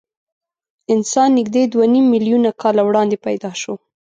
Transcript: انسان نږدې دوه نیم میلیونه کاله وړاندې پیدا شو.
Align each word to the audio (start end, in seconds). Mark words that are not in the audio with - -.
انسان 0.93 1.29
نږدې 1.39 1.63
دوه 1.73 1.85
نیم 1.93 2.05
میلیونه 2.13 2.49
کاله 2.61 2.81
وړاندې 2.85 3.17
پیدا 3.25 3.51
شو. 3.61 3.73